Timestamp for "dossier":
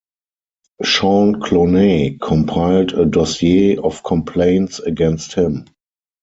3.05-3.77